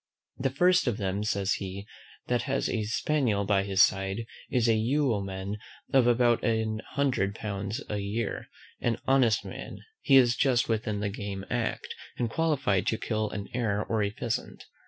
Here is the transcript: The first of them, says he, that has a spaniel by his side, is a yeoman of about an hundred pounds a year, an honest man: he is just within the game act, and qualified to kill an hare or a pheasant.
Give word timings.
The 0.39 0.49
first 0.49 0.87
of 0.87 0.97
them, 0.97 1.23
says 1.23 1.53
he, 1.61 1.85
that 2.25 2.41
has 2.49 2.67
a 2.67 2.85
spaniel 2.85 3.45
by 3.45 3.61
his 3.61 3.83
side, 3.83 4.25
is 4.49 4.67
a 4.67 4.73
yeoman 4.73 5.59
of 5.93 6.07
about 6.07 6.43
an 6.43 6.81
hundred 6.93 7.35
pounds 7.35 7.83
a 7.87 7.97
year, 7.99 8.47
an 8.81 8.97
honest 9.05 9.45
man: 9.45 9.77
he 10.01 10.15
is 10.15 10.35
just 10.35 10.67
within 10.67 11.01
the 11.01 11.09
game 11.09 11.45
act, 11.51 11.93
and 12.17 12.31
qualified 12.31 12.87
to 12.87 12.97
kill 12.97 13.29
an 13.29 13.45
hare 13.53 13.85
or 13.85 14.01
a 14.01 14.09
pheasant. 14.09 14.65